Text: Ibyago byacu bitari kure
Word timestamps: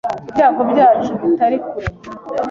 Ibyago 0.29 0.61
byacu 0.71 1.11
bitari 1.21 1.57
kure 1.67 1.87